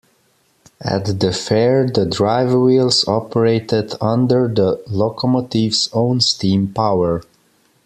At 0.83 1.19
the 1.19 1.31
Fair 1.31 1.85
the 1.87 2.07
drive 2.07 2.55
wheels 2.55 3.07
operated 3.07 3.93
under 4.01 4.47
the 4.47 4.81
locomotive's 4.87 5.91
own 5.93 6.21
steam 6.21 6.69
power. 6.73 7.21